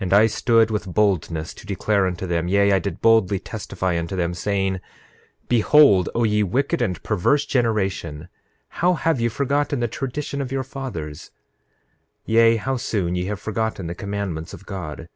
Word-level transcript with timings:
And 0.00 0.12
I 0.12 0.26
stood 0.26 0.72
with 0.72 0.92
boldness 0.92 1.54
to 1.54 1.66
declare 1.68 2.04
unto 2.08 2.26
them, 2.26 2.48
yea, 2.48 2.72
I 2.72 2.80
did 2.80 3.00
boldly 3.00 3.38
testify 3.38 3.96
unto 3.96 4.16
them, 4.16 4.34
saying: 4.34 4.78
9:8 5.44 5.48
Behold, 5.48 6.08
O 6.16 6.24
ye 6.24 6.42
wicked 6.42 6.82
and 6.82 7.00
perverse 7.04 7.46
generation, 7.46 8.28
how 8.66 8.94
have 8.94 9.20
ye 9.20 9.28
forgotten 9.28 9.78
the 9.78 9.86
tradition 9.86 10.40
of 10.40 10.50
your 10.50 10.64
fathers; 10.64 11.30
yea, 12.24 12.56
how 12.56 12.76
soon 12.76 13.14
ye 13.14 13.26
have 13.26 13.38
forgotten 13.38 13.86
the 13.86 13.94
commandments 13.94 14.52
of 14.52 14.66
God. 14.66 15.08